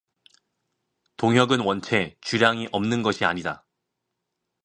[1.17, 3.67] 동혁은 원체 주량이 없는 것이 아니다.